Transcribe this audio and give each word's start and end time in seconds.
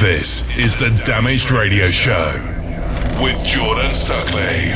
This 0.00 0.48
is 0.56 0.76
the 0.78 0.88
Damaged 1.04 1.50
Radio 1.50 1.88
Show 1.88 2.32
with 3.22 3.36
Jordan 3.44 3.90
Suckley. 3.90 4.72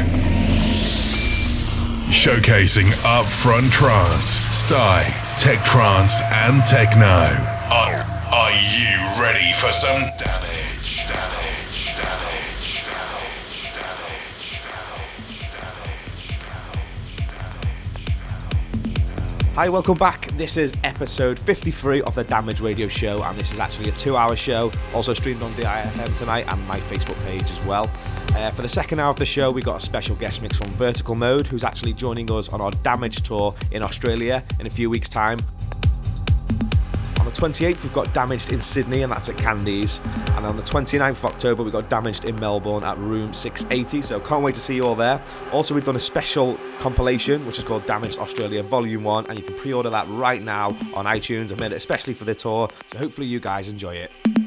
Showcasing 2.13 2.91
upfront 3.05 3.71
trance, 3.71 4.29
psy, 4.29 5.03
tech 5.39 5.65
trance, 5.65 6.21
and 6.31 6.63
techno. 6.67 7.07
Are, 7.07 8.05
are 8.35 8.53
you 8.53 8.99
ready 9.19 9.51
for 9.55 9.73
some 9.73 10.03
damage? 10.19 10.54
Hi, 19.55 19.69
welcome 19.69 19.97
back. 19.97 20.27
This 20.33 20.57
is 20.57 20.75
episode 20.83 21.39
53 21.39 22.03
of 22.03 22.17
the 22.17 22.25
Damage 22.25 22.61
Radio 22.61 22.89
Show, 22.89 23.23
and 23.23 23.39
this 23.39 23.53
is 23.53 23.61
actually 23.61 23.89
a 23.89 23.93
two 23.93 24.17
hour 24.17 24.35
show, 24.35 24.73
also 24.93 25.15
streamed 25.15 25.43
on 25.43 25.55
the 25.55 25.63
IFM 25.63 26.19
tonight 26.19 26.45
and 26.49 26.67
my 26.67 26.81
Facebook 26.81 27.25
page 27.25 27.49
as 27.49 27.65
well. 27.65 27.89
Uh, 28.35 28.51
for 28.51 28.63
the 28.63 28.69
second 28.69 28.99
hour 28.99 29.11
of 29.11 29.17
the 29.17 29.25
show, 29.25 29.53
we 29.53 29.63
got 29.63 29.77
a 29.77 29.81
special 29.81 30.17
guest 30.17 30.43
mix 30.43 30.57
from 30.57 30.71
Vertical 30.73 31.15
Mode, 31.15 31.47
who's 31.47 31.63
actually 31.63 31.93
joining 31.93 32.33
us 32.33 32.49
on 32.49 32.61
our 32.61 32.73
Damage 32.83 33.23
tour 33.23 33.55
in 33.71 33.85
Australia 33.85 34.43
in 34.59 34.67
a 34.67 34.71
few 34.71 34.91
weeks' 34.91 35.09
time. 35.09 35.39
On 37.25 37.33
the 37.33 37.41
28th, 37.41 37.83
we've 37.83 37.93
got 37.95 38.13
Damaged 38.13 38.53
in 38.53 38.61
Sydney, 38.61 39.01
and 39.01 39.11
that's 39.11 39.31
at 39.31 39.39
Candies. 39.39 39.99
And 40.33 40.45
on 40.45 40.57
the 40.57 40.63
29th 40.63 41.13
of 41.13 41.25
October, 41.25 41.63
we 41.63 41.71
got 41.71 41.89
Damaged 41.89 42.27
in 42.27 42.39
Melbourne 42.39 42.85
at 42.85 42.99
Room 42.99 43.33
680. 43.33 44.03
So 44.03 44.21
can't 44.21 44.45
wait 44.45 44.55
to 44.57 44.61
see 44.61 44.75
you 44.75 44.87
all 44.87 44.95
there. 44.95 45.23
Also, 45.51 45.75
we've 45.75 45.87
done 45.87 45.97
a 45.97 46.01
special 46.01 46.59
compilation, 46.81 47.47
which 47.47 47.57
is 47.57 47.65
called 47.65 47.87
Damaged 47.87 48.19
Australia 48.19 48.63
Volume 48.63 49.05
1, 49.05 49.29
and 49.31 49.39
you 49.39 49.45
can 49.45 49.57
pre 49.57 49.73
order 49.73 49.89
that 49.89 50.07
right 50.11 50.43
now 50.43 50.77
on 50.93 51.07
iTunes. 51.07 51.51
I 51.51 51.55
made 51.55 51.73
it 51.73 51.77
especially 51.77 52.13
for 52.13 52.27
the 52.27 52.35
tour, 52.35 52.69
so 52.93 52.99
hopefully 52.99 53.27
you 53.27 53.41
guys 53.41 53.71
enjoy 53.71 53.95
it. 53.95 54.44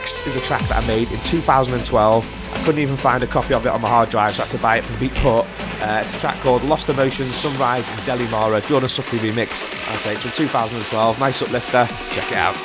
next 0.00 0.26
is 0.26 0.34
a 0.36 0.40
track 0.40 0.62
that 0.62 0.82
I 0.82 0.86
made 0.86 1.10
in 1.10 1.18
2012. 1.18 2.54
I 2.54 2.58
couldn't 2.64 2.80
even 2.80 2.96
find 2.96 3.22
a 3.22 3.26
copy 3.26 3.52
of 3.52 3.66
it 3.66 3.68
on 3.68 3.82
my 3.82 3.88
hard 3.88 4.08
drive, 4.08 4.34
so 4.34 4.42
I 4.42 4.46
had 4.46 4.52
to 4.52 4.58
buy 4.58 4.78
it 4.78 4.84
from 4.84 4.96
Beatport. 4.96 5.44
Uh, 5.82 6.00
it's 6.02 6.14
a 6.14 6.18
track 6.18 6.36
called 6.40 6.62
Lost 6.64 6.88
Emotions, 6.88 7.34
Sunrise 7.34 7.88
and 7.90 8.06
Deli 8.06 8.26
Mara, 8.30 8.62
Jordan 8.62 8.88
Suckley 8.88 9.18
remix. 9.18 9.64
I 9.90 9.96
say 9.96 10.12
it's 10.14 10.22
from 10.22 10.32
2012. 10.32 11.20
Nice 11.20 11.42
uplifter. 11.42 11.86
Check 12.14 12.32
it 12.32 12.38
out. 12.38 12.56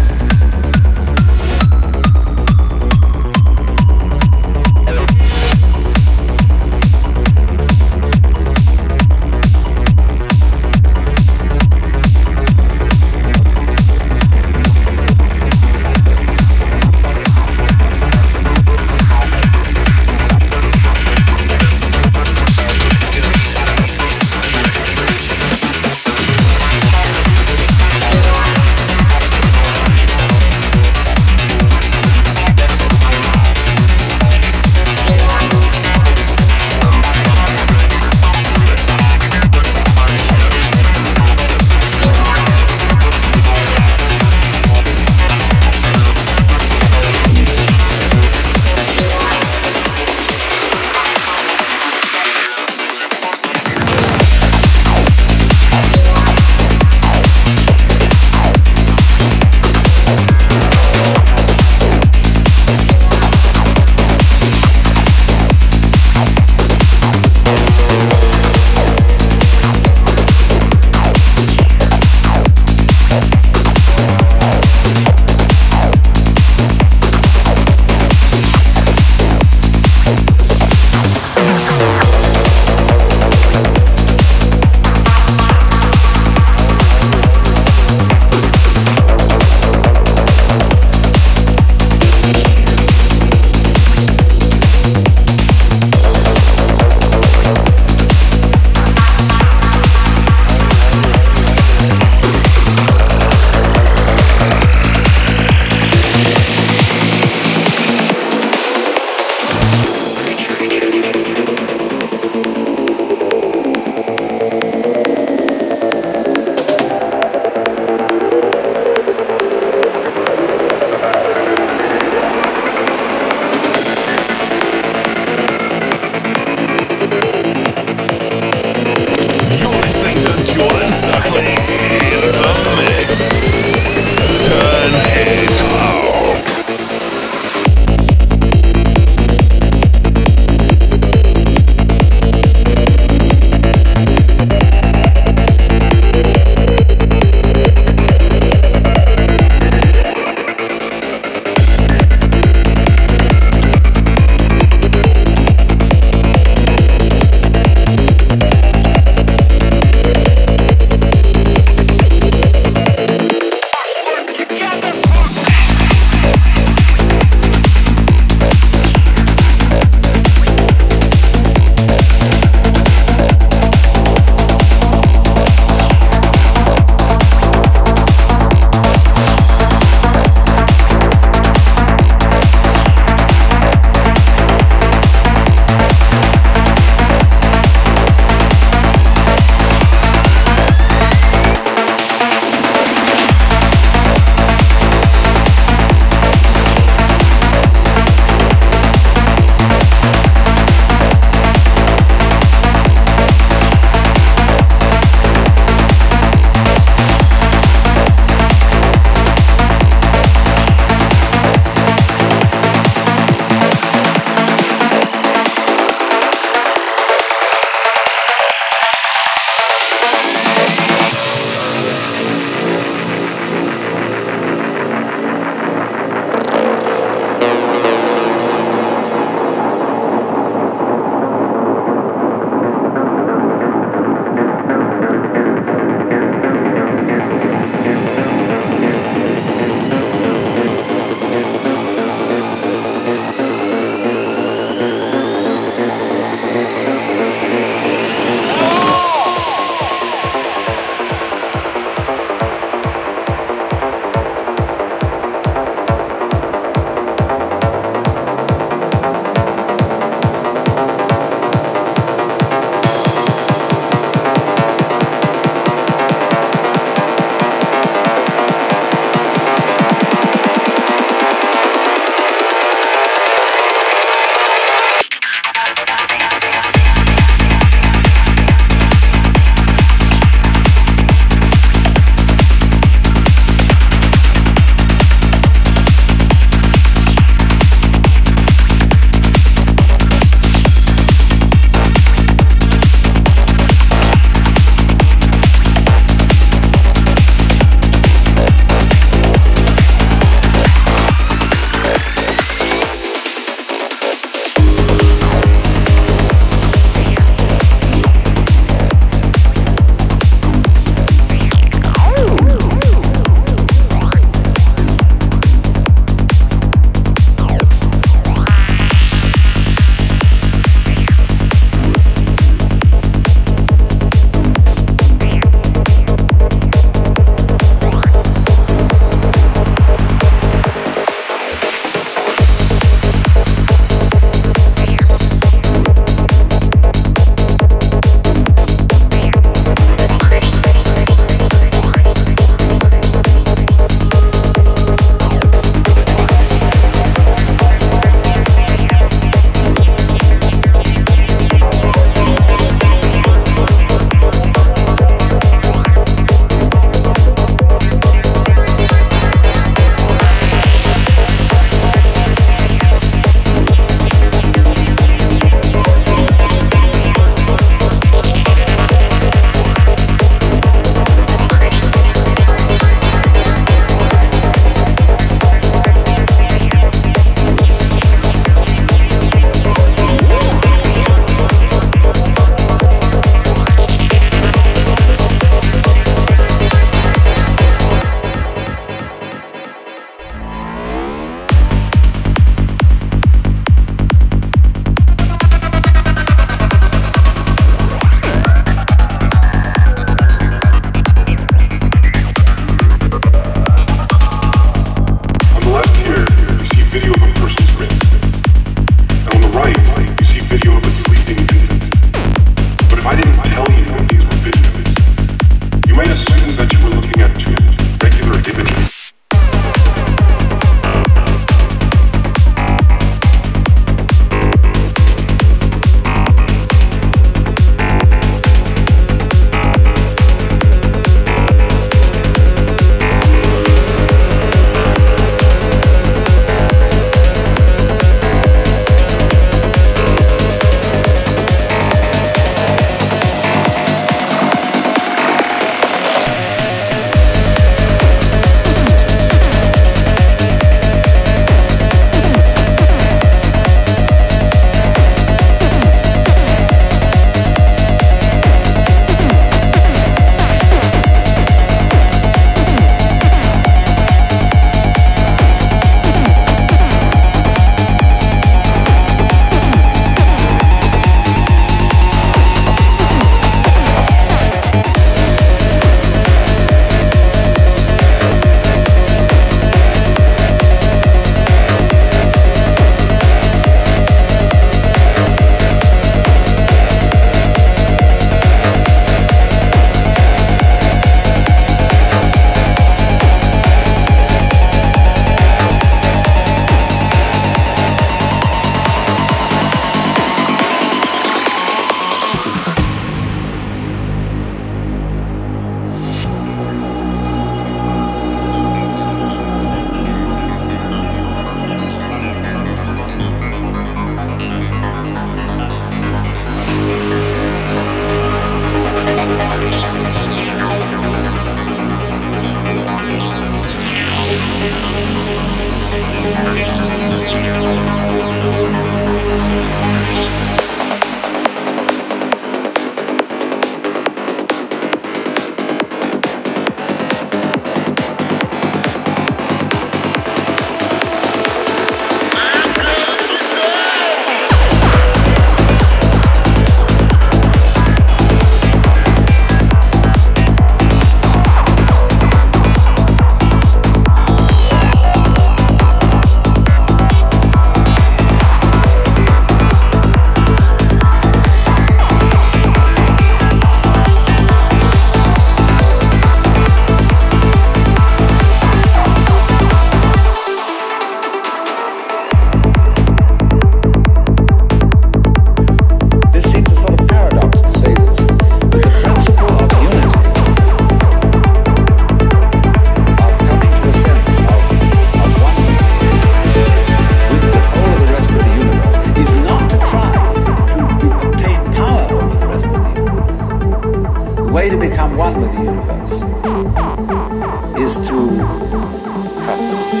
Is 598.41 599.91
to 599.91 600.00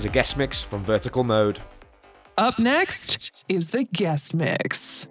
is 0.00 0.06
a 0.06 0.08
guest 0.08 0.38
mix 0.38 0.62
from 0.62 0.82
Vertical 0.82 1.24
Mode. 1.24 1.58
Up 2.38 2.58
next 2.58 3.32
is 3.50 3.68
the 3.68 3.84
guest 3.84 4.32
mix. 4.32 5.06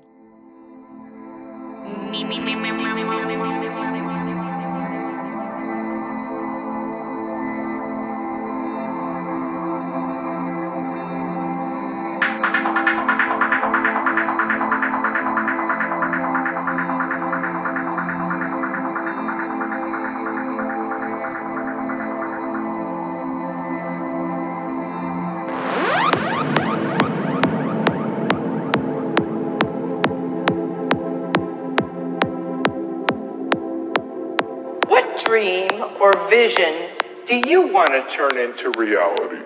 Vision 36.50 36.90
do 37.28 37.38
you 37.38 37.72
want 37.72 37.90
to 37.90 38.16
turn 38.16 38.40
into 38.40 38.72
reality? 38.72 39.44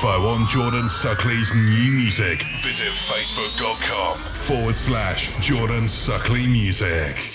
Info 0.00 0.28
on 0.28 0.46
Jordan 0.46 0.84
Suckley's 0.84 1.54
new 1.54 1.92
music, 1.92 2.42
visit 2.62 2.88
facebook.com 2.88 4.16
forward 4.16 4.74
slash 4.74 5.36
Jordan 5.40 5.84
Suckley 5.84 6.50
Music. 6.50 7.29